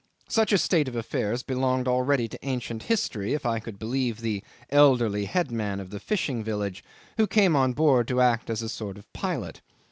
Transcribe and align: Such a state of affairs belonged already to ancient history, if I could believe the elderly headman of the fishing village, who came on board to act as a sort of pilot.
Such 0.29 0.51
a 0.51 0.57
state 0.57 0.87
of 0.87 0.95
affairs 0.95 1.43
belonged 1.43 1.87
already 1.87 2.27
to 2.27 2.43
ancient 2.43 2.81
history, 2.89 3.35
if 3.35 3.45
I 3.45 3.59
could 3.59 3.77
believe 3.77 4.19
the 4.21 4.41
elderly 4.71 5.25
headman 5.25 5.79
of 5.79 5.91
the 5.91 5.99
fishing 5.99 6.43
village, 6.43 6.83
who 7.17 7.27
came 7.27 7.55
on 7.55 7.73
board 7.73 8.07
to 8.07 8.19
act 8.19 8.49
as 8.49 8.63
a 8.63 8.67
sort 8.69 8.97
of 8.97 9.13
pilot. 9.13 9.61